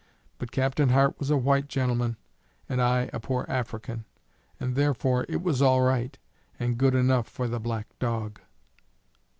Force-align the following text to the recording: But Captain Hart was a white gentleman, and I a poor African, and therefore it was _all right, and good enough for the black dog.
But 0.39 0.51
Captain 0.51 0.89
Hart 0.89 1.19
was 1.19 1.29
a 1.29 1.37
white 1.37 1.67
gentleman, 1.67 2.17
and 2.67 2.81
I 2.81 3.11
a 3.13 3.19
poor 3.19 3.45
African, 3.47 4.05
and 4.59 4.73
therefore 4.75 5.27
it 5.29 5.43
was 5.43 5.61
_all 5.61 5.85
right, 5.85 6.17
and 6.59 6.79
good 6.79 6.95
enough 6.95 7.27
for 7.27 7.47
the 7.47 7.59
black 7.59 7.85
dog. 7.99 8.39